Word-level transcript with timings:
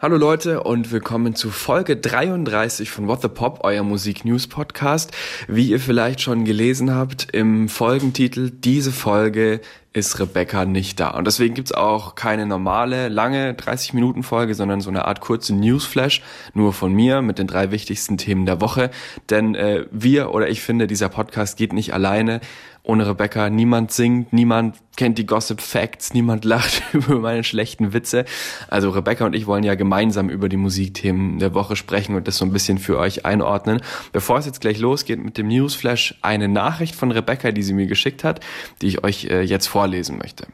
Hallo 0.00 0.16
Leute 0.16 0.62
und 0.62 0.92
willkommen 0.92 1.34
zu 1.34 1.50
Folge 1.50 1.96
33 1.96 2.88
von 2.88 3.08
What 3.08 3.20
the 3.20 3.26
Pop, 3.26 3.64
euer 3.64 3.82
Musik 3.82 4.24
News 4.24 4.46
Podcast. 4.46 5.10
Wie 5.48 5.70
ihr 5.70 5.80
vielleicht 5.80 6.20
schon 6.20 6.44
gelesen 6.44 6.94
habt 6.94 7.26
im 7.32 7.68
Folgentitel, 7.68 8.52
diese 8.52 8.92
Folge 8.92 9.60
ist 9.92 10.20
Rebecca 10.20 10.64
nicht 10.66 11.00
da. 11.00 11.10
Und 11.10 11.26
deswegen 11.26 11.54
gibt's 11.54 11.72
auch 11.72 12.14
keine 12.14 12.46
normale, 12.46 13.08
lange 13.08 13.54
30 13.54 13.92
Minuten 13.92 14.22
Folge, 14.22 14.54
sondern 14.54 14.80
so 14.80 14.88
eine 14.88 15.04
Art 15.06 15.20
kurze 15.20 15.52
Newsflash, 15.52 16.22
nur 16.54 16.72
von 16.72 16.92
mir 16.92 17.20
mit 17.20 17.40
den 17.40 17.48
drei 17.48 17.72
wichtigsten 17.72 18.18
Themen 18.18 18.46
der 18.46 18.60
Woche. 18.60 18.92
Denn 19.30 19.56
äh, 19.56 19.86
wir 19.90 20.32
oder 20.32 20.48
ich 20.48 20.60
finde, 20.60 20.86
dieser 20.86 21.08
Podcast 21.08 21.58
geht 21.58 21.72
nicht 21.72 21.92
alleine 21.92 22.40
ohne 22.88 23.06
Rebecca. 23.06 23.50
Niemand 23.50 23.92
singt, 23.92 24.32
niemand 24.32 24.76
kennt 24.96 25.18
die 25.18 25.26
Gossip 25.26 25.60
Facts, 25.60 26.14
niemand 26.14 26.44
lacht 26.44 26.82
über 26.92 27.18
meine 27.18 27.44
schlechten 27.44 27.92
Witze. 27.92 28.24
Also 28.68 28.90
Rebecca 28.90 29.26
und 29.26 29.34
ich 29.34 29.46
wollen 29.46 29.62
ja 29.62 29.74
gemeinsam 29.74 30.30
über 30.30 30.48
die 30.48 30.56
Musikthemen 30.56 31.38
der 31.38 31.54
Woche 31.54 31.76
sprechen 31.76 32.16
und 32.16 32.26
das 32.26 32.38
so 32.38 32.46
ein 32.46 32.52
bisschen 32.52 32.78
für 32.78 32.98
euch 32.98 33.26
einordnen. 33.26 33.82
Bevor 34.12 34.38
es 34.38 34.46
jetzt 34.46 34.62
gleich 34.62 34.78
losgeht 34.78 35.22
mit 35.22 35.36
dem 35.36 35.48
Newsflash, 35.48 36.18
eine 36.22 36.48
Nachricht 36.48 36.94
von 36.94 37.12
Rebecca, 37.12 37.52
die 37.52 37.62
sie 37.62 37.74
mir 37.74 37.86
geschickt 37.86 38.24
hat, 38.24 38.40
die 38.80 38.88
ich 38.88 39.04
euch 39.04 39.26
äh, 39.26 39.42
jetzt 39.42 39.66
vorlesen 39.66 40.16
möchte. 40.16 40.46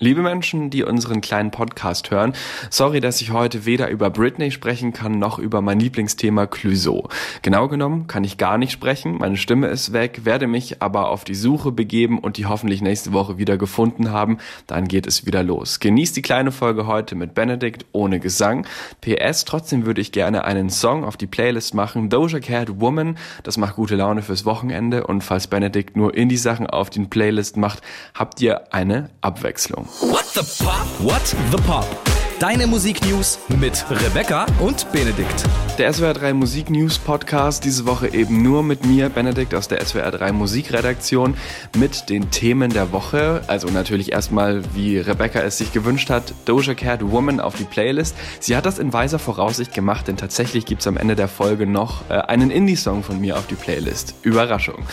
Liebe 0.00 0.22
Menschen, 0.22 0.70
die 0.70 0.84
unseren 0.84 1.20
kleinen 1.20 1.50
Podcast 1.50 2.12
hören, 2.12 2.32
sorry, 2.70 3.00
dass 3.00 3.20
ich 3.20 3.32
heute 3.32 3.66
weder 3.66 3.88
über 3.88 4.10
Britney 4.10 4.52
sprechen 4.52 4.92
kann, 4.92 5.18
noch 5.18 5.40
über 5.40 5.60
mein 5.60 5.80
Lieblingsthema 5.80 6.46
Clouseau. 6.46 7.08
Genau 7.42 7.66
genommen 7.66 8.06
kann 8.06 8.22
ich 8.22 8.38
gar 8.38 8.58
nicht 8.58 8.70
sprechen, 8.70 9.18
meine 9.18 9.36
Stimme 9.36 9.66
ist 9.66 9.92
weg, 9.92 10.20
werde 10.22 10.46
mich 10.46 10.82
aber 10.82 11.08
auf 11.08 11.24
die 11.24 11.34
Suche 11.34 11.72
begeben 11.72 12.20
und 12.20 12.36
die 12.36 12.46
hoffentlich 12.46 12.80
nächste 12.80 13.12
Woche 13.12 13.38
wieder 13.38 13.58
gefunden 13.58 14.12
haben, 14.12 14.38
dann 14.68 14.86
geht 14.86 15.08
es 15.08 15.26
wieder 15.26 15.42
los. 15.42 15.80
Genießt 15.80 16.16
die 16.16 16.22
kleine 16.22 16.52
Folge 16.52 16.86
heute 16.86 17.16
mit 17.16 17.34
Benedikt 17.34 17.84
ohne 17.90 18.20
Gesang. 18.20 18.68
PS, 19.00 19.46
trotzdem 19.46 19.84
würde 19.84 20.00
ich 20.00 20.12
gerne 20.12 20.44
einen 20.44 20.70
Song 20.70 21.02
auf 21.02 21.16
die 21.16 21.26
Playlist 21.26 21.74
machen, 21.74 22.08
Doja 22.08 22.38
Cat 22.38 22.80
Woman, 22.80 23.18
das 23.42 23.56
macht 23.56 23.74
gute 23.74 23.96
Laune 23.96 24.22
fürs 24.22 24.44
Wochenende 24.44 25.08
und 25.08 25.24
falls 25.24 25.48
Benedikt 25.48 25.96
nur 25.96 26.14
Indie-Sachen 26.14 26.68
auf 26.68 26.88
den 26.88 27.10
Playlist 27.10 27.56
macht, 27.56 27.82
habt 28.14 28.40
ihr 28.40 28.72
eine 28.72 29.10
Abwechslung. 29.22 29.87
What 30.00 30.26
the 30.26 30.42
Pop? 30.62 30.86
What 31.00 31.24
the 31.50 31.58
Pop? 31.66 32.07
Deine 32.40 32.68
Musiknews 32.68 33.36
mit 33.60 33.84
Rebecca 33.90 34.46
und 34.60 34.92
Benedikt. 34.92 35.42
Der 35.76 35.92
SWR 35.92 36.14
3 36.14 36.34
Musik 36.34 36.70
News 36.70 36.96
Podcast, 36.96 37.64
diese 37.64 37.84
Woche 37.84 38.14
eben 38.14 38.42
nur 38.42 38.62
mit 38.62 38.86
mir, 38.86 39.08
Benedikt 39.08 39.56
aus 39.56 39.66
der 39.66 39.84
SWR 39.84 40.12
3 40.12 40.30
Musikredaktion, 40.30 41.34
mit 41.76 42.08
den 42.08 42.30
Themen 42.30 42.72
der 42.72 42.92
Woche. 42.92 43.42
Also 43.48 43.66
natürlich 43.68 44.12
erstmal, 44.12 44.62
wie 44.72 44.98
Rebecca 44.98 45.40
es 45.40 45.58
sich 45.58 45.72
gewünscht 45.72 46.10
hat, 46.10 46.32
Doja 46.44 46.74
Cat 46.74 47.00
Woman 47.10 47.40
auf 47.40 47.56
die 47.56 47.64
Playlist. 47.64 48.14
Sie 48.38 48.56
hat 48.56 48.66
das 48.66 48.78
in 48.78 48.92
weiser 48.92 49.18
Voraussicht 49.18 49.74
gemacht, 49.74 50.06
denn 50.06 50.16
tatsächlich 50.16 50.64
gibt 50.64 50.82
es 50.82 50.86
am 50.86 50.96
Ende 50.96 51.16
der 51.16 51.28
Folge 51.28 51.66
noch 51.66 52.08
äh, 52.08 52.14
einen 52.14 52.52
Indie-Song 52.52 53.02
von 53.02 53.20
mir 53.20 53.36
auf 53.36 53.48
die 53.48 53.56
Playlist. 53.56 54.14
Überraschung. 54.22 54.84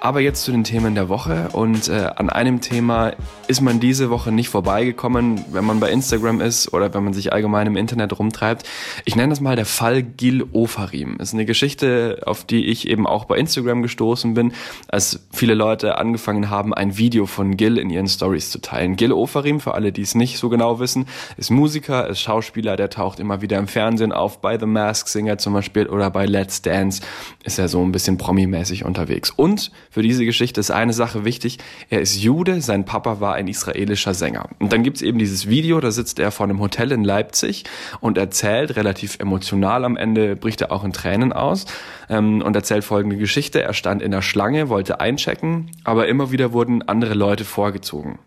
Aber 0.00 0.18
jetzt 0.20 0.42
zu 0.42 0.50
den 0.50 0.64
Themen 0.64 0.96
der 0.96 1.08
Woche 1.08 1.50
und 1.52 1.88
äh, 1.88 2.10
an 2.16 2.30
einem 2.30 2.60
Thema 2.60 3.12
ist 3.46 3.60
man 3.60 3.78
diese 3.78 4.10
Woche 4.10 4.32
nicht 4.32 4.48
vorbeigekommen, 4.48 5.44
wenn 5.52 5.64
man 5.64 5.78
bei 5.78 5.90
Instagram 5.90 6.40
ist 6.40 6.72
oder 6.72 6.79
wenn 6.80 7.04
man 7.04 7.12
sich 7.12 7.32
allgemein 7.32 7.66
im 7.66 7.76
Internet 7.76 8.18
rumtreibt. 8.18 8.66
Ich 9.04 9.16
nenne 9.16 9.30
das 9.30 9.40
mal 9.40 9.56
der 9.56 9.66
Fall 9.66 10.02
Gil 10.02 10.44
Ofarim. 10.52 11.16
Das 11.18 11.28
ist 11.28 11.34
eine 11.34 11.44
Geschichte, 11.44 12.22
auf 12.26 12.44
die 12.44 12.66
ich 12.66 12.88
eben 12.88 13.06
auch 13.06 13.24
bei 13.24 13.36
Instagram 13.36 13.82
gestoßen 13.82 14.34
bin, 14.34 14.52
als 14.88 15.20
viele 15.32 15.54
Leute 15.54 15.98
angefangen 15.98 16.50
haben, 16.50 16.74
ein 16.74 16.96
Video 16.96 17.26
von 17.26 17.56
Gil 17.56 17.78
in 17.78 17.90
ihren 17.90 18.08
Stories 18.08 18.50
zu 18.50 18.60
teilen. 18.60 18.96
Gil 18.96 19.12
Ofarim, 19.12 19.60
für 19.60 19.74
alle, 19.74 19.92
die 19.92 20.02
es 20.02 20.14
nicht 20.14 20.38
so 20.38 20.48
genau 20.48 20.80
wissen, 20.80 21.06
ist 21.36 21.50
Musiker, 21.50 22.08
ist 22.08 22.20
Schauspieler, 22.20 22.76
der 22.76 22.90
taucht 22.90 23.20
immer 23.20 23.42
wieder 23.42 23.58
im 23.58 23.68
Fernsehen 23.68 24.12
auf, 24.12 24.40
bei 24.40 24.58
The 24.58 24.66
Mask 24.66 25.08
Singer 25.08 25.38
zum 25.38 25.52
Beispiel 25.52 25.86
oder 25.86 26.10
bei 26.10 26.26
Let's 26.26 26.62
Dance 26.62 27.02
ist 27.44 27.58
er 27.58 27.68
so 27.68 27.82
ein 27.82 27.92
bisschen 27.92 28.18
promi-mäßig 28.18 28.84
unterwegs. 28.84 29.30
Und 29.30 29.70
für 29.90 30.02
diese 30.02 30.24
Geschichte 30.24 30.60
ist 30.60 30.70
eine 30.70 30.92
Sache 30.92 31.24
wichtig, 31.24 31.58
er 31.88 32.00
ist 32.00 32.20
Jude, 32.20 32.60
sein 32.60 32.84
Papa 32.84 33.20
war 33.20 33.34
ein 33.34 33.48
israelischer 33.48 34.14
Sänger. 34.14 34.48
Und 34.58 34.72
dann 34.72 34.82
gibt's 34.82 35.02
eben 35.02 35.18
dieses 35.18 35.48
Video, 35.48 35.80
da 35.80 35.90
sitzt 35.90 36.18
er 36.18 36.30
vor 36.30 36.44
einem 36.44 36.60
Hotel 36.60 36.69
Hotel 36.70 36.92
in 36.92 37.02
Leipzig 37.02 37.64
und 37.98 38.16
erzählt 38.16 38.76
relativ 38.76 39.18
emotional 39.18 39.84
am 39.84 39.96
Ende, 39.96 40.36
bricht 40.36 40.60
er 40.60 40.70
auch 40.70 40.84
in 40.84 40.92
Tränen 40.92 41.32
aus 41.32 41.66
ähm, 42.08 42.42
und 42.42 42.54
erzählt 42.54 42.84
folgende 42.84 43.16
Geschichte. 43.16 43.60
Er 43.60 43.74
stand 43.74 44.02
in 44.02 44.12
der 44.12 44.22
Schlange, 44.22 44.68
wollte 44.68 45.00
einchecken, 45.00 45.72
aber 45.82 46.06
immer 46.06 46.30
wieder 46.30 46.52
wurden 46.52 46.82
andere 46.82 47.14
Leute 47.14 47.44
vorgezogen. 47.44 48.20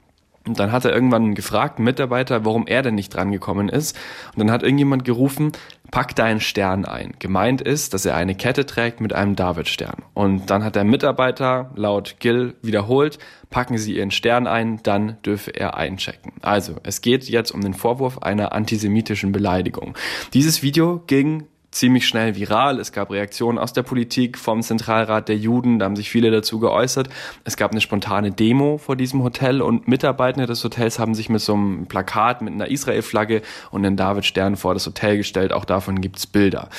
Und 0.45 0.59
dann 0.59 0.71
hat 0.71 0.83
er 0.83 0.93
irgendwann 0.93 1.35
gefragt, 1.35 1.77
einen 1.77 1.85
Mitarbeiter, 1.85 2.43
warum 2.43 2.67
er 2.67 2.81
denn 2.81 2.95
nicht 2.95 3.15
drangekommen 3.15 3.69
ist. 3.69 3.97
Und 4.33 4.39
dann 4.39 4.51
hat 4.51 4.61
irgendjemand 4.61 5.05
gerufen, 5.05 5.53
pack 5.89 6.15
deinen 6.15 6.41
Stern 6.41 6.85
ein. 6.85 7.13
Gemeint 7.19 7.61
ist, 7.61 7.93
dass 7.93 8.05
er 8.05 8.15
eine 8.15 8.35
Kette 8.35 8.65
trägt 8.65 8.99
mit 8.99 9.13
einem 9.13 9.35
Davidstern. 9.35 10.03
Und 10.13 10.49
dann 10.49 10.63
hat 10.63 10.75
der 10.75 10.83
Mitarbeiter 10.83 11.71
laut 11.75 12.15
Gill 12.19 12.55
wiederholt, 12.61 13.19
packen 13.49 13.77
Sie 13.77 13.95
Ihren 13.95 14.11
Stern 14.11 14.47
ein, 14.47 14.81
dann 14.83 15.17
dürfe 15.25 15.51
er 15.51 15.77
einchecken. 15.77 16.33
Also, 16.41 16.75
es 16.83 17.01
geht 17.01 17.29
jetzt 17.29 17.51
um 17.51 17.61
den 17.61 17.73
Vorwurf 17.73 18.17
einer 18.17 18.51
antisemitischen 18.51 19.31
Beleidigung. 19.31 19.95
Dieses 20.33 20.61
Video 20.61 21.03
ging 21.07 21.47
ziemlich 21.73 22.07
schnell 22.07 22.35
viral. 22.35 22.79
Es 22.79 22.91
gab 22.91 23.11
Reaktionen 23.11 23.57
aus 23.57 23.73
der 23.73 23.83
Politik, 23.83 24.37
vom 24.37 24.61
Zentralrat 24.61 25.27
der 25.27 25.37
Juden, 25.37 25.79
da 25.79 25.85
haben 25.85 25.95
sich 25.95 26.09
viele 26.09 26.31
dazu 26.31 26.59
geäußert. 26.59 27.09
Es 27.43 27.57
gab 27.57 27.71
eine 27.71 27.81
spontane 27.81 28.31
Demo 28.31 28.77
vor 28.77 28.95
diesem 28.95 29.23
Hotel 29.23 29.61
und 29.61 29.87
Mitarbeiter 29.87 30.45
des 30.45 30.63
Hotels 30.63 30.99
haben 30.99 31.15
sich 31.15 31.29
mit 31.29 31.41
so 31.41 31.53
einem 31.53 31.85
Plakat 31.87 32.41
mit 32.41 32.53
einer 32.53 32.67
Israel-Flagge 32.67 33.41
und 33.71 33.85
einem 33.85 33.97
David-Stern 33.97 34.55
vor 34.55 34.73
das 34.73 34.85
Hotel 34.85 35.17
gestellt. 35.17 35.51
Auch 35.51 35.65
davon 35.65 36.01
gibt's 36.01 36.27
Bilder. 36.27 36.69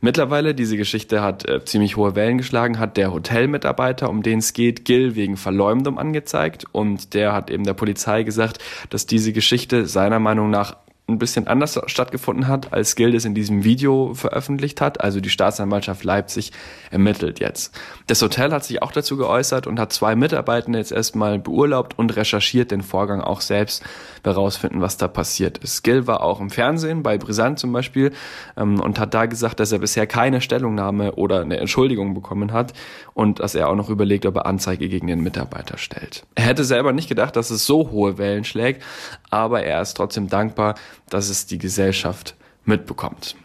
Mittlerweile, 0.00 0.54
diese 0.54 0.76
Geschichte 0.76 1.22
hat 1.22 1.48
äh, 1.48 1.64
ziemlich 1.64 1.96
hohe 1.96 2.14
Wellen 2.14 2.38
geschlagen, 2.38 2.78
hat 2.78 2.96
der 2.96 3.12
Hotelmitarbeiter, 3.12 4.10
um 4.10 4.22
den 4.22 4.40
es 4.40 4.52
geht, 4.52 4.84
Gil 4.84 5.14
wegen 5.14 5.36
Verleumdung 5.36 5.98
angezeigt 5.98 6.66
und 6.72 7.14
der 7.14 7.32
hat 7.32 7.50
eben 7.50 7.64
der 7.64 7.72
Polizei 7.72 8.22
gesagt, 8.22 8.58
dass 8.90 9.06
diese 9.06 9.32
Geschichte 9.32 9.86
seiner 9.86 10.20
Meinung 10.20 10.50
nach 10.50 10.76
ein 11.06 11.18
bisschen 11.18 11.46
anders 11.46 11.78
stattgefunden 11.86 12.48
hat, 12.48 12.72
als 12.72 12.96
Gildes 12.96 13.26
in 13.26 13.34
diesem 13.34 13.62
Video 13.62 14.14
veröffentlicht 14.14 14.80
hat. 14.80 15.02
Also 15.02 15.20
die 15.20 15.28
Staatsanwaltschaft 15.28 16.02
Leipzig 16.02 16.52
ermittelt 16.90 17.40
jetzt. 17.40 17.78
Das 18.06 18.22
Hotel 18.22 18.52
hat 18.52 18.64
sich 18.64 18.80
auch 18.82 18.90
dazu 18.90 19.18
geäußert 19.18 19.66
und 19.66 19.78
hat 19.78 19.92
zwei 19.92 20.16
Mitarbeiter 20.16 20.70
jetzt 20.72 20.92
erstmal 20.92 21.38
beurlaubt 21.38 21.98
und 21.98 22.16
recherchiert 22.16 22.70
den 22.70 22.82
Vorgang 22.82 23.20
auch 23.20 23.42
selbst, 23.42 23.84
herausfinden, 24.22 24.80
was 24.80 24.96
da 24.96 25.06
passiert 25.06 25.58
ist. 25.58 25.82
Gil 25.82 26.06
war 26.06 26.22
auch 26.22 26.40
im 26.40 26.48
Fernsehen, 26.48 27.02
bei 27.02 27.18
Brisant 27.18 27.58
zum 27.58 27.72
Beispiel, 27.72 28.12
ähm, 28.56 28.80
und 28.80 28.98
hat 28.98 29.12
da 29.12 29.26
gesagt, 29.26 29.60
dass 29.60 29.72
er 29.72 29.80
bisher 29.80 30.06
keine 30.06 30.40
Stellungnahme 30.40 31.16
oder 31.16 31.42
eine 31.42 31.58
Entschuldigung 31.58 32.14
bekommen 32.14 32.52
hat 32.52 32.72
und 33.12 33.40
dass 33.40 33.54
er 33.54 33.68
auch 33.68 33.76
noch 33.76 33.90
überlegt, 33.90 34.24
ob 34.24 34.36
er 34.36 34.46
Anzeige 34.46 34.88
gegen 34.88 35.06
den 35.06 35.22
Mitarbeiter 35.22 35.76
stellt. 35.76 36.24
Er 36.34 36.44
hätte 36.44 36.64
selber 36.64 36.92
nicht 36.92 37.08
gedacht, 37.08 37.36
dass 37.36 37.50
es 37.50 37.66
so 37.66 37.90
hohe 37.90 38.16
Wellen 38.16 38.44
schlägt, 38.44 38.82
aber 39.34 39.62
er 39.62 39.82
ist 39.82 39.94
trotzdem 39.94 40.28
dankbar, 40.28 40.74
dass 41.10 41.28
es 41.28 41.46
die 41.46 41.58
Gesellschaft 41.58 42.34
mitbekommt. 42.64 43.36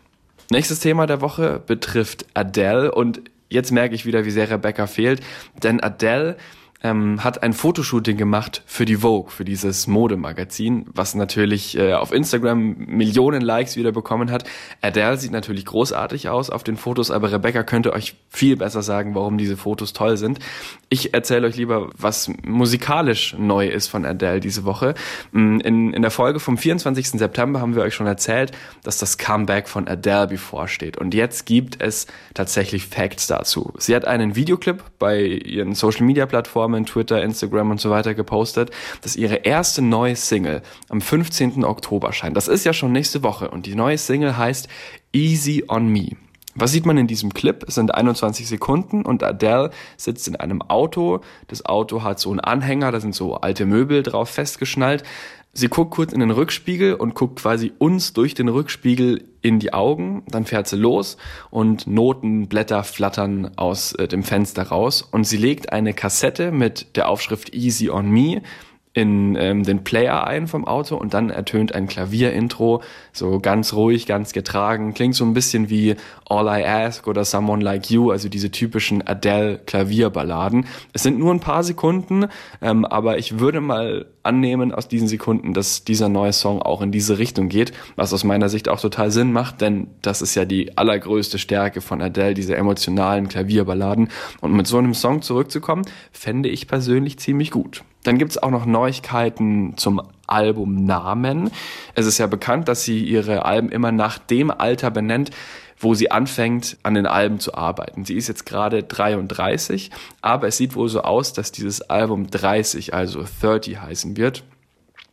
Nächstes 0.52 0.80
Thema 0.80 1.06
der 1.06 1.22
Woche 1.22 1.62
betrifft 1.66 2.26
Adele 2.34 2.92
und 2.92 3.22
jetzt 3.50 3.72
merke 3.72 3.96
ich 3.96 4.06
wieder, 4.06 4.26
wie 4.26 4.32
sehr 4.32 4.50
Rebecca 4.50 4.88
fehlt, 4.88 5.22
denn 5.62 5.82
Adele 5.82 6.38
ähm, 6.82 7.24
hat 7.24 7.44
ein 7.44 7.54
Fotoshooting 7.54 8.18
gemacht 8.18 8.64
für 8.66 8.86
die 8.86 8.98
Vogue, 8.98 9.32
für 9.32 9.44
dieses 9.44 9.88
Modemagazin, 9.88 10.86
was 10.94 11.14
natürlich 11.14 11.78
äh, 11.78 11.94
auf 11.94 12.14
Instagram 12.14 12.78
Millionen 12.78 13.42
Likes 13.42 13.76
wieder 13.76 13.92
bekommen 13.92 14.32
hat. 14.32 14.46
Adele 14.82 15.18
sieht 15.18 15.32
natürlich 15.32 15.66
großartig 15.66 16.30
aus 16.30 16.50
auf 16.50 16.64
den 16.64 16.78
Fotos, 16.78 17.12
aber 17.12 17.32
Rebecca 17.32 17.64
könnte 17.64 17.92
euch 17.94 18.16
viel 18.30 18.56
besser 18.56 18.82
sagen, 18.82 19.14
warum 19.16 19.38
diese 19.38 19.58
Fotos 19.58 19.94
toll 19.94 20.16
sind. 20.16 20.40
Ich 20.88 21.14
erzähle 21.14 21.48
euch 21.48 21.58
lieber, 21.58 21.90
was 21.98 22.32
musikalisch 22.44 23.36
neu 23.38 23.68
ist 23.68 23.88
von 23.88 24.06
Adele 24.06 24.40
diese 24.40 24.64
Woche. 24.64 24.94
Mm, 25.32 25.60
in, 25.60 25.94
in 25.94 26.02
der 26.02 26.12
Folge 26.12 26.40
vom 26.40 26.58
24. 26.58 27.12
September 27.12 27.60
haben 27.60 27.76
wir 27.76 27.84
euch 27.84 27.94
schon 27.94 28.08
erzählt, 28.08 28.54
dass 28.84 28.98
das 29.00 29.18
Comeback 29.18 29.68
von 29.68 29.88
Adele 29.88 30.28
bevorsteht. 30.28 30.98
Und 30.98 31.14
jetzt 31.14 31.46
gibt 31.46 31.82
es 31.82 32.08
tatsächlich 32.34 32.88
Facts 32.88 33.28
dazu. 33.28 33.74
Sie 33.78 33.96
hat 33.96 34.06
einen 34.06 34.36
Videoclip 34.36 34.84
bei 34.98 35.22
ihren 35.22 35.76
Social 35.76 36.06
Plattformen, 36.70 36.86
Twitter, 36.86 37.24
Instagram 37.24 37.72
und 37.72 37.82
so 37.82 37.90
weiter 37.90 38.14
gepostet, 38.14 38.72
dass 39.02 39.16
ihre 39.16 39.38
erste 39.38 39.82
neue 39.82 40.16
Single 40.16 40.62
am 40.90 41.02
15. 41.02 41.64
Oktober 41.66 42.14
scheint. 42.14 42.38
Das 42.38 42.48
ist 42.48 42.66
ja 42.66 42.74
schon 42.74 42.92
nächste 42.92 43.24
Woche 43.24 43.50
und 43.50 43.66
die 43.66 43.76
neue 43.76 43.98
Single 43.98 44.38
heißt 44.38 44.68
Easy 45.12 45.66
on 45.68 45.88
Me. 45.88 46.10
Was 46.56 46.72
sieht 46.72 46.86
man 46.86 46.98
in 46.98 47.08
diesem 47.08 47.34
Clip? 47.34 47.64
Es 47.68 47.76
sind 47.76 47.94
21 47.94 48.48
Sekunden 48.48 49.04
und 49.04 49.24
Adele 49.24 49.72
sitzt 49.98 50.28
in 50.28 50.36
einem 50.36 50.62
Auto. 50.62 51.22
Das 51.48 51.66
Auto 51.66 52.04
hat 52.04 52.20
so 52.20 52.32
einen 52.32 52.40
Anhänger, 52.40 52.92
da 52.92 53.00
sind 53.00 53.16
so 53.16 53.36
alte 53.36 53.66
Möbel 53.66 54.04
drauf 54.04 54.30
festgeschnallt. 54.30 55.04
Sie 55.60 55.68
guckt 55.68 55.92
kurz 55.92 56.14
in 56.14 56.22
den 56.22 56.32
Rückspiegel 56.32 56.94
und 56.94 57.16
guckt 57.16 57.42
quasi 57.42 57.74
uns 57.80 58.14
durch 58.14 58.34
den 58.34 58.48
Rückspiegel 58.48 59.26
in 59.42 59.60
die 59.60 59.74
Augen. 59.74 60.24
Dann 60.30 60.46
fährt 60.46 60.70
sie 60.70 60.78
los 60.78 61.18
und 61.52 61.86
Notenblätter 61.86 62.86
flattern 62.86 63.52
aus 63.58 63.92
äh, 63.92 64.08
dem 64.08 64.24
Fenster 64.24 64.64
raus. 64.64 65.02
Und 65.02 65.26
sie 65.26 65.36
legt 65.36 65.74
eine 65.74 65.94
Kassette 65.94 66.54
mit 66.54 66.96
der 66.96 67.10
Aufschrift 67.10 67.54
Easy 67.54 67.90
on 67.90 68.10
Me 68.10 68.42
in 68.94 69.36
ähm, 69.36 69.64
den 69.64 69.84
Player 69.84 70.26
ein 70.26 70.48
vom 70.48 70.66
Auto 70.66 70.96
und 70.96 71.14
dann 71.14 71.30
ertönt 71.30 71.76
ein 71.76 71.88
Klavierintro, 71.88 72.82
so 73.14 73.40
ganz 73.40 73.74
ruhig, 73.74 74.08
ganz 74.08 74.34
getragen. 74.34 74.96
Klingt 74.96 75.14
so 75.14 75.24
ein 75.26 75.36
bisschen 75.36 75.70
wie 75.70 75.96
All 76.28 76.48
I 76.48 76.66
Ask 76.66 77.08
oder 77.08 77.24
Someone 77.24 77.64
Like 77.64 77.92
You, 77.92 78.10
also 78.10 78.30
diese 78.30 78.50
typischen 78.50 79.06
Adele-Klavierballaden. 79.06 80.66
Es 80.92 81.04
sind 81.04 81.20
nur 81.20 81.32
ein 81.32 81.40
paar 81.40 81.64
Sekunden, 81.64 82.26
ähm, 82.62 82.84
aber 82.84 83.20
ich 83.20 83.40
würde 83.40 83.62
mal 83.62 84.08
annehmen 84.24 84.72
aus 84.72 84.88
diesen 84.88 85.08
Sekunden, 85.08 85.54
dass 85.54 85.84
dieser 85.84 86.10
neue 86.10 86.34
Song 86.34 86.62
auch 86.62 86.82
in 86.82 86.92
diese 86.92 87.20
Richtung 87.20 87.48
geht, 87.48 87.74
was 87.96 88.12
aus 88.12 88.24
meiner 88.24 88.50
Sicht 88.50 88.70
auch 88.70 88.82
total 88.82 89.12
Sinn 89.12 89.32
macht, 89.32 89.62
denn 89.62 89.88
das 90.02 90.24
ist 90.24 90.34
ja 90.34 90.46
die 90.46 90.78
allergrößte 90.78 91.38
Stärke 91.38 91.82
von 91.82 92.02
Adele, 92.02 92.34
diese 92.34 92.56
emotionalen 92.56 93.28
Klavierballaden. 93.28 94.10
Und 94.42 94.54
mit 94.54 94.66
so 94.66 94.80
einem 94.80 94.96
Song 94.96 95.22
zurückzukommen, 95.22 95.86
fände 96.12 96.50
ich 96.50 96.68
persönlich 96.68 97.20
ziemlich 97.20 97.52
gut. 97.52 97.84
Dann 98.04 98.18
gibt's 98.18 98.38
auch 98.38 98.52
noch 98.52 98.66
Neuigkeiten 98.66 99.76
zum 99.78 100.02
Albumnamen. 100.28 101.52
Es 101.96 102.06
ist 102.06 102.18
ja 102.18 102.28
bekannt, 102.28 102.68
dass 102.68 102.84
sie 102.84 103.04
ihre 103.04 103.46
Alben 103.46 103.70
immer 103.70 103.92
nach 103.92 104.18
dem 104.20 104.52
Alter 104.52 104.92
benennt, 104.92 105.32
wo 105.80 105.94
sie 105.94 106.12
anfängt, 106.12 106.78
an 106.84 106.94
den 106.94 107.06
Alben 107.06 107.40
zu 107.40 107.56
arbeiten. 107.56 108.06
Sie 108.06 108.16
ist 108.16 108.28
jetzt 108.28 108.46
gerade 108.46 108.84
33, 108.84 109.92
aber 110.22 110.48
es 110.48 110.58
sieht 110.58 110.76
wohl 110.76 110.90
so 110.90 111.02
aus, 111.02 111.34
dass 111.34 111.52
dieses 111.52 111.82
Album 111.82 112.30
30, 112.30 112.94
also 112.94 113.24
30 113.42 113.82
heißen 113.82 114.18
wird. 114.18 114.44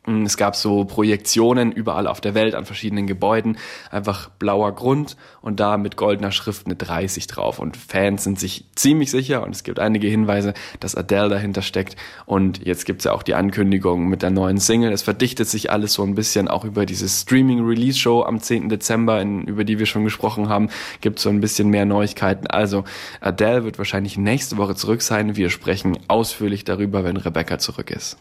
Es 0.07 0.37
gab 0.37 0.55
so 0.55 0.85
Projektionen 0.85 1.73
überall 1.73 2.07
auf 2.07 2.21
der 2.21 2.35
Welt 2.35 2.55
an 2.55 2.65
verschiedenen 2.65 3.09
Gebäuden, 3.09 3.59
einfach 3.91 4.29
blauer 4.31 4.73
Grund 4.73 5.17
und 5.41 5.59
da 5.59 5.77
mit 5.77 5.97
goldener 5.97 6.31
Schrift 6.31 6.67
eine 6.67 6.77
30 6.77 7.27
drauf. 7.27 7.59
Und 7.59 7.77
Fans 7.77 8.23
sind 8.23 8.39
sich 8.39 8.67
ziemlich 8.77 9.11
sicher 9.11 9.43
und 9.43 9.51
es 9.51 9.65
gibt 9.65 9.81
einige 9.81 10.07
Hinweise, 10.07 10.55
dass 10.79 10.95
Adele 10.95 11.29
dahinter 11.29 11.61
steckt. 11.63 11.97
Und 12.25 12.65
jetzt 12.65 12.87
gibt's 12.87 13.05
ja 13.05 13.13
auch 13.13 13.25
die 13.25 13.35
Ankündigung 13.35 14.07
mit 14.07 14.23
der 14.23 14.31
neuen 14.31 14.59
Single. 14.59 14.93
Es 14.93 15.03
verdichtet 15.03 15.49
sich 15.49 15.73
alles 15.73 15.95
so 15.95 16.05
ein 16.05 16.15
bisschen 16.15 16.47
auch 16.47 16.65
über 16.65 16.87
diese 16.87 17.09
Streaming-Release-Show 17.09 18.23
am 18.23 18.41
10. 18.41 18.69
Dezember, 18.69 19.21
in, 19.21 19.43
über 19.43 19.65
die 19.65 19.81
wir 19.81 19.87
schon 19.87 20.05
gesprochen 20.05 20.49
haben, 20.49 20.69
gibt's 21.01 21.23
so 21.23 21.31
ein 21.31 21.41
bisschen 21.41 21.69
mehr 21.69 21.85
Neuigkeiten. 21.85 22.47
Also 22.47 22.85
Adele 23.21 23.65
wird 23.65 23.79
wahrscheinlich 23.79 24.17
nächste 24.19 24.57
Woche 24.57 24.77
zurück 24.77 25.03
sein. 25.03 25.35
Wir 25.35 25.51
sprechen 25.51 25.99
ausführlich 26.07 26.63
darüber, 26.63 27.03
wenn 27.03 27.17
Rebecca 27.17 27.59
zurück 27.59 27.91
ist. 27.91 28.19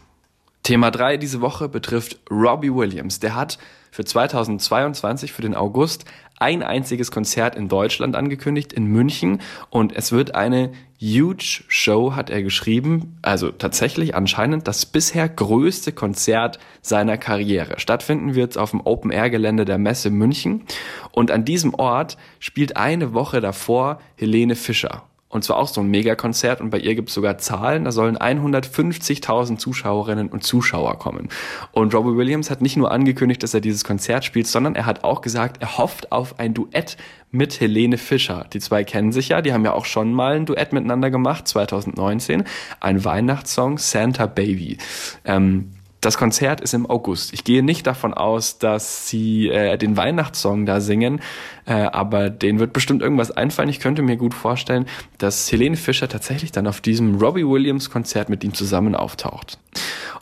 Thema 0.66 0.90
3 0.90 1.16
diese 1.16 1.40
Woche 1.40 1.68
betrifft 1.68 2.18
Robbie 2.28 2.74
Williams. 2.74 3.20
Der 3.20 3.36
hat 3.36 3.56
für 3.92 4.04
2022, 4.04 5.32
für 5.32 5.42
den 5.42 5.54
August, 5.54 6.06
ein 6.40 6.64
einziges 6.64 7.12
Konzert 7.12 7.54
in 7.54 7.68
Deutschland 7.68 8.16
angekündigt, 8.16 8.72
in 8.72 8.86
München. 8.86 9.40
Und 9.70 9.94
es 9.94 10.10
wird 10.10 10.34
eine 10.34 10.72
huge 11.00 11.62
Show, 11.68 12.16
hat 12.16 12.30
er 12.30 12.42
geschrieben. 12.42 13.16
Also 13.22 13.52
tatsächlich 13.52 14.16
anscheinend 14.16 14.66
das 14.66 14.86
bisher 14.86 15.28
größte 15.28 15.92
Konzert 15.92 16.58
seiner 16.82 17.16
Karriere. 17.16 17.78
Stattfinden 17.78 18.34
wird 18.34 18.58
auf 18.58 18.72
dem 18.72 18.80
Open-Air-Gelände 18.80 19.66
der 19.66 19.78
Messe 19.78 20.10
München. 20.10 20.64
Und 21.12 21.30
an 21.30 21.44
diesem 21.44 21.74
Ort 21.74 22.18
spielt 22.40 22.76
eine 22.76 23.14
Woche 23.14 23.40
davor 23.40 24.00
Helene 24.16 24.56
Fischer. 24.56 25.04
Und 25.28 25.42
zwar 25.42 25.56
auch 25.56 25.66
so 25.66 25.80
ein 25.80 25.88
Megakonzert 25.88 26.60
und 26.60 26.70
bei 26.70 26.78
ihr 26.78 26.94
gibt 26.94 27.08
es 27.08 27.14
sogar 27.14 27.36
Zahlen, 27.38 27.84
da 27.84 27.90
sollen 27.90 28.16
150.000 28.16 29.58
Zuschauerinnen 29.58 30.28
und 30.28 30.44
Zuschauer 30.44 30.98
kommen. 30.98 31.28
Und 31.72 31.92
Robbie 31.94 32.16
Williams 32.16 32.48
hat 32.48 32.62
nicht 32.62 32.76
nur 32.76 32.92
angekündigt, 32.92 33.42
dass 33.42 33.52
er 33.52 33.60
dieses 33.60 33.82
Konzert 33.82 34.24
spielt, 34.24 34.46
sondern 34.46 34.76
er 34.76 34.86
hat 34.86 35.02
auch 35.02 35.22
gesagt, 35.22 35.60
er 35.60 35.78
hofft 35.78 36.12
auf 36.12 36.38
ein 36.38 36.54
Duett 36.54 36.96
mit 37.32 37.60
Helene 37.60 37.98
Fischer. 37.98 38.46
Die 38.52 38.60
zwei 38.60 38.84
kennen 38.84 39.10
sich 39.10 39.30
ja, 39.30 39.42
die 39.42 39.52
haben 39.52 39.64
ja 39.64 39.72
auch 39.72 39.84
schon 39.84 40.12
mal 40.12 40.36
ein 40.36 40.46
Duett 40.46 40.72
miteinander 40.72 41.10
gemacht, 41.10 41.48
2019. 41.48 42.44
Ein 42.78 43.04
Weihnachtssong, 43.04 43.78
Santa 43.78 44.26
Baby. 44.26 44.78
Ähm, 45.24 45.75
das 46.06 46.18
Konzert 46.18 46.60
ist 46.60 46.72
im 46.72 46.88
August. 46.88 47.32
Ich 47.32 47.42
gehe 47.42 47.64
nicht 47.64 47.84
davon 47.86 48.14
aus, 48.14 48.58
dass 48.58 49.08
sie 49.08 49.48
äh, 49.48 49.76
den 49.76 49.96
Weihnachtssong 49.96 50.64
da 50.64 50.80
singen, 50.80 51.20
äh, 51.66 51.72
aber 51.72 52.30
denen 52.30 52.60
wird 52.60 52.72
bestimmt 52.72 53.02
irgendwas 53.02 53.32
einfallen. 53.32 53.68
Ich 53.68 53.80
könnte 53.80 54.02
mir 54.02 54.16
gut 54.16 54.32
vorstellen, 54.32 54.86
dass 55.18 55.50
Helene 55.50 55.76
Fischer 55.76 56.08
tatsächlich 56.08 56.52
dann 56.52 56.68
auf 56.68 56.80
diesem 56.80 57.16
Robbie 57.16 57.44
Williams 57.44 57.90
Konzert 57.90 58.28
mit 58.28 58.44
ihm 58.44 58.54
zusammen 58.54 58.94
auftaucht. 58.94 59.58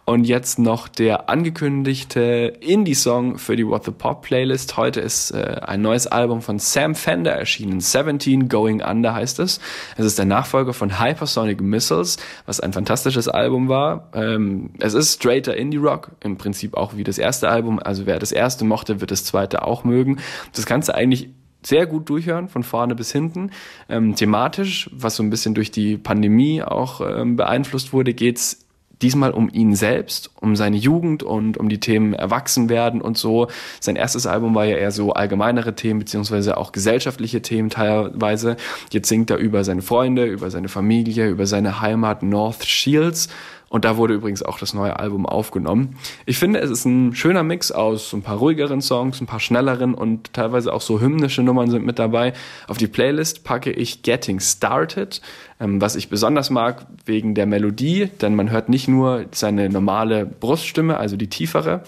Und 0.06 0.25
jetzt 0.25 0.59
noch 0.59 0.89
der 0.89 1.31
angekündigte 1.31 2.53
Indie-Song 2.61 3.39
für 3.39 3.56
die 3.56 3.67
What 3.67 3.85
the 3.85 3.91
Pop 3.91 4.21
Playlist. 4.21 4.77
Heute 4.77 5.01
ist 5.01 5.31
äh, 5.31 5.61
ein 5.62 5.81
neues 5.81 6.06
Album 6.06 6.43
von 6.43 6.59
Sam 6.59 6.95
Fender 6.95 7.33
erschienen. 7.33 7.81
17 7.81 8.51
Going 8.51 8.83
Under 8.83 9.15
heißt 9.15 9.39
es. 9.39 9.61
Es 9.97 10.05
ist 10.05 10.19
der 10.19 10.27
Nachfolger 10.27 10.75
von 10.75 11.01
Hypersonic 11.01 11.62
Missiles, 11.62 12.19
was 12.45 12.61
ein 12.61 12.75
fantastisches 12.75 13.29
Album 13.29 13.69
war. 13.69 14.11
Ähm, 14.12 14.71
es 14.79 14.93
ist 14.93 15.15
straighter 15.15 15.56
Indie-Rock, 15.56 16.11
im 16.21 16.37
Prinzip 16.37 16.75
auch 16.75 16.95
wie 16.97 17.05
das 17.05 17.17
erste 17.17 17.49
Album. 17.49 17.79
Also 17.79 18.05
wer 18.05 18.19
das 18.19 18.33
erste 18.33 18.67
mochte, 18.67 19.01
wird 19.01 19.11
das 19.11 19.25
zweite 19.25 19.62
auch 19.62 19.85
mögen. 19.85 20.19
Das 20.55 20.67
Ganze 20.67 20.95
eigentlich 20.95 21.31
sehr 21.62 21.87
gut 21.87 22.11
durchhören, 22.11 22.49
von 22.49 22.62
vorne 22.62 22.95
bis 22.95 23.11
hinten. 23.11 23.53
Ähm, 23.89 24.15
thematisch, 24.15 24.91
was 24.93 25.17
so 25.17 25.23
ein 25.23 25.31
bisschen 25.31 25.55
durch 25.55 25.71
die 25.71 25.97
Pandemie 25.97 26.62
auch 26.62 27.01
ähm, 27.01 27.37
beeinflusst 27.37 27.95
wurde, 27.95 28.12
geht's 28.12 28.63
diesmal 29.05 29.33
um 29.33 29.51
ihn 29.53 29.75
selbst, 29.75 30.31
um 30.41 30.56
seine 30.56 30.79
Jugend 30.79 31.23
und 31.23 31.59
um 31.59 31.69
die 31.69 31.79
Themen 31.79 32.15
Erwachsenwerden 32.15 33.03
und 33.03 33.19
so. 33.19 33.49
Sein 33.79 33.97
erstes 33.97 34.27
Album 34.27 34.55
war 34.55 34.65
ja 34.65 34.79
eher 34.79 34.93
so 34.93 35.12
allgemeinere 35.12 35.75
Themen, 35.75 36.01
beziehungsweise 36.01 36.56
auch 36.56 36.73
gesellschaftliche 36.73 37.43
Themen 37.43 37.69
teilweise. 37.69 38.56
Jetzt 38.91 39.11
singt 39.11 39.29
er 39.29 39.37
über 39.37 39.62
seine 39.62 39.83
Freunde, 39.83 40.25
über 40.25 40.51
seine 40.51 40.69
Familie, 40.69 41.29
über 41.29 41.47
seine 41.47 41.83
Heimat 41.83 42.23
North 42.23 42.65
Shields 42.65 43.29
und 43.75 43.85
da 43.85 43.97
wurde 43.97 44.15
übrigens 44.15 44.44
auch 44.44 44.61
das 44.61 44.73
neue 44.73 45.00
Album 45.00 45.26
aufgenommen. 45.26 45.97
Ich 46.26 46.38
finde, 46.38 46.61
es 46.61 46.71
ist 46.71 46.85
ein 46.85 47.12
schöner 47.12 47.43
Mix 47.43 47.73
aus 47.73 48.12
ein 48.12 48.23
paar 48.23 48.37
ruhigeren 48.37 48.81
Songs, 48.81 49.21
ein 49.21 49.26
paar 49.26 49.41
schnelleren 49.41 49.94
und 49.94 50.32
teilweise 50.32 50.73
auch 50.73 50.81
so 50.81 51.00
hymnische 51.00 51.43
Nummern 51.43 51.69
sind 51.69 51.85
mit 51.85 51.99
dabei. 51.99 52.35
Auf 52.69 52.79
die 52.79 52.87
Playlist 52.87 53.43
packe 53.43 53.73
ich 53.73 54.05
Getting 54.05 54.38
Started, 54.38 55.21
ähm, 55.59 55.81
was 55.81 55.97
ich 55.97 56.09
besonders 56.09 56.50
mag 56.50 56.87
wegen 57.05 57.35
der 57.35 57.47
Melodie, 57.47 58.11
denn 58.21 58.37
man 58.37 58.53
hört 58.53 58.69
nicht 58.69 58.87
nur 58.87 59.25
seine 59.32 59.69
normale 59.69 60.25
Bruststimme, 60.25 60.97
also 60.97 61.17
die 61.17 61.29
tiefere, 61.29 61.82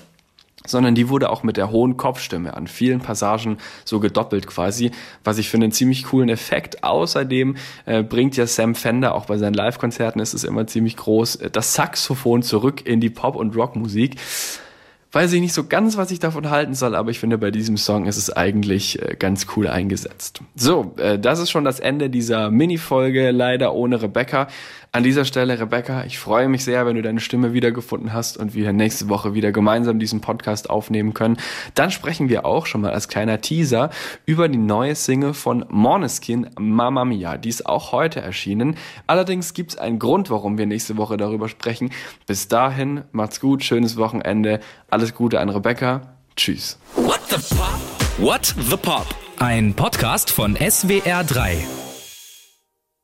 sondern 0.66 0.94
die 0.94 1.08
wurde 1.08 1.30
auch 1.30 1.42
mit 1.42 1.56
der 1.56 1.70
hohen 1.70 1.96
Kopfstimme 1.96 2.54
an 2.54 2.66
vielen 2.66 3.00
Passagen 3.00 3.58
so 3.84 4.00
gedoppelt 4.00 4.46
quasi, 4.46 4.90
was 5.24 5.38
ich 5.38 5.48
für 5.48 5.56
einen 5.56 5.72
ziemlich 5.72 6.04
coolen 6.04 6.28
Effekt. 6.28 6.84
Außerdem 6.84 7.56
äh, 7.86 8.02
bringt 8.02 8.36
ja 8.36 8.46
Sam 8.46 8.74
Fender, 8.74 9.14
auch 9.14 9.26
bei 9.26 9.38
seinen 9.38 9.54
Live-Konzerten 9.54 10.20
ist 10.20 10.34
es 10.34 10.44
immer 10.44 10.66
ziemlich 10.66 10.96
groß, 10.96 11.36
äh, 11.36 11.50
das 11.50 11.74
Saxophon 11.74 12.42
zurück 12.42 12.86
in 12.86 13.00
die 13.00 13.10
Pop- 13.10 13.36
und 13.36 13.56
Rockmusik. 13.56 14.16
Weiß 15.12 15.32
ich 15.32 15.40
nicht 15.40 15.54
so 15.54 15.64
ganz, 15.64 15.96
was 15.96 16.10
ich 16.10 16.18
davon 16.18 16.50
halten 16.50 16.74
soll, 16.74 16.94
aber 16.94 17.10
ich 17.10 17.20
finde, 17.20 17.38
bei 17.38 17.50
diesem 17.50 17.78
Song 17.78 18.06
ist 18.06 18.18
es 18.18 18.28
eigentlich 18.28 19.00
äh, 19.00 19.16
ganz 19.18 19.46
cool 19.56 19.66
eingesetzt. 19.66 20.42
So, 20.56 20.92
äh, 20.98 21.18
das 21.18 21.38
ist 21.38 21.50
schon 21.50 21.64
das 21.64 21.80
Ende 21.80 22.10
dieser 22.10 22.50
Mini-Folge, 22.50 23.30
leider 23.30 23.72
ohne 23.72 24.02
Rebecca. 24.02 24.48
An 24.96 25.02
dieser 25.02 25.26
Stelle, 25.26 25.60
Rebecca, 25.60 26.04
ich 26.04 26.18
freue 26.18 26.48
mich 26.48 26.64
sehr, 26.64 26.86
wenn 26.86 26.96
du 26.96 27.02
deine 27.02 27.20
Stimme 27.20 27.52
wiedergefunden 27.52 28.14
hast 28.14 28.38
und 28.38 28.54
wir 28.54 28.72
nächste 28.72 29.10
Woche 29.10 29.34
wieder 29.34 29.52
gemeinsam 29.52 29.98
diesen 29.98 30.22
Podcast 30.22 30.70
aufnehmen 30.70 31.12
können. 31.12 31.36
Dann 31.74 31.90
sprechen 31.90 32.30
wir 32.30 32.46
auch 32.46 32.64
schon 32.64 32.80
mal 32.80 32.92
als 32.92 33.06
kleiner 33.06 33.42
Teaser 33.42 33.90
über 34.24 34.48
die 34.48 34.56
neue 34.56 34.94
Single 34.94 35.34
von 35.34 35.66
Måneskin, 35.68 36.48
Mamma 36.58 37.04
Mia. 37.04 37.36
Die 37.36 37.50
ist 37.50 37.66
auch 37.66 37.92
heute 37.92 38.22
erschienen. 38.22 38.78
Allerdings 39.06 39.52
gibt 39.52 39.72
es 39.72 39.76
einen 39.76 39.98
Grund, 39.98 40.30
warum 40.30 40.56
wir 40.56 40.64
nächste 40.64 40.96
Woche 40.96 41.18
darüber 41.18 41.50
sprechen. 41.50 41.90
Bis 42.26 42.48
dahin, 42.48 43.02
macht's 43.12 43.38
gut, 43.38 43.64
schönes 43.64 43.98
Wochenende, 43.98 44.60
alles 44.88 45.14
Gute 45.14 45.40
an 45.40 45.50
Rebecca. 45.50 46.14
Tschüss. 46.36 46.78
What 46.94 47.20
the 47.28 47.54
Pop? 47.54 47.78
What 48.16 48.54
the 48.70 48.76
Pop? 48.78 49.04
Ein 49.40 49.74
Podcast 49.74 50.30
von 50.30 50.56
SWR3. 50.56 51.85